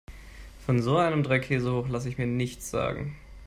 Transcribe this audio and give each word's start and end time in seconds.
Von 0.65 0.81
so 0.81 0.97
einem 0.97 1.21
Dreikäsehoch 1.21 1.87
lasse 1.87 2.09
ich 2.09 2.17
mir 2.17 2.25
nichts 2.25 2.71
sagen. 2.71 3.15